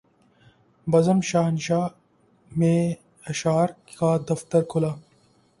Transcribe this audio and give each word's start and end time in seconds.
بزم 0.87 1.19
شاہنشاہ 1.23 1.87
میں 2.51 2.93
اشعار 3.25 3.69
کا 3.97 4.15
دفتر 4.29 4.63
کھلا 4.63 4.93